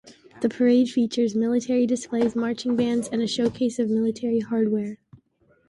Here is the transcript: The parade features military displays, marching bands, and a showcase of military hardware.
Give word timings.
The 0.41 0.49
parade 0.49 0.89
features 0.89 1.35
military 1.35 1.85
displays, 1.85 2.35
marching 2.35 2.75
bands, 2.75 3.07
and 3.11 3.21
a 3.21 3.27
showcase 3.27 3.77
of 3.77 3.87
military 3.91 4.39
hardware. 4.39 4.97